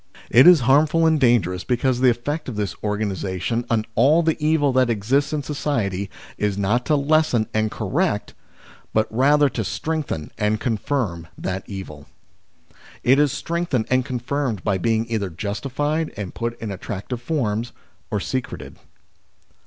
95 0.31 0.35
It 0.35 0.47
is 0.49 0.59
harmful 0.61 1.05
and 1.05 1.19
dangerous 1.19 1.63
because 1.63 1.99
the 1.99 2.09
effect 2.09 2.49
of 2.49 2.55
this 2.55 2.73
organisation 2.83 3.63
on 3.69 3.85
all 3.93 4.23
the 4.23 4.35
evil 4.43 4.73
that 4.73 4.89
exists 4.89 5.31
in 5.31 5.43
society 5.43 6.09
is 6.39 6.57
not 6.57 6.87
to 6.87 6.95
lessen 6.95 7.45
and 7.53 7.69
correct, 7.69 8.33
but 8.93 9.05
rather 9.15 9.47
to 9.49 9.63
strengthen 9.63 10.31
and 10.39 10.59
confirm, 10.59 11.27
that 11.37 11.63
evil. 11.69 12.07
It 13.03 13.19
is 13.19 13.31
strengthened 13.31 13.85
and 13.91 14.03
confirmed, 14.03 14.63
by 14.63 14.79
being 14.79 15.05
either 15.07 15.29
justified 15.29 16.11
and 16.17 16.33
put 16.33 16.59
in 16.59 16.71
attractive 16.71 17.21
forms, 17.21 17.71
or 18.09 18.19
secreted. 18.19 18.77